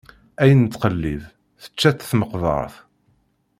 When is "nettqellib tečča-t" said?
0.63-2.05